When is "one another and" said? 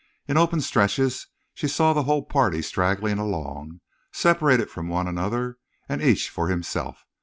4.87-6.01